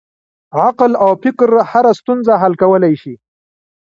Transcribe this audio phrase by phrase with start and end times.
[0.63, 3.13] عقل او فکر هره ستونزه حل کولی شي.